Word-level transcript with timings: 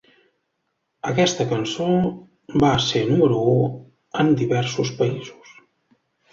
Aquesta 1.09 1.45
cançó 1.51 1.89
va 2.65 2.73
ser 2.87 3.03
número 3.11 3.39
u 3.53 3.55
en 4.25 4.35
diversos 4.43 4.95
països. 5.05 5.57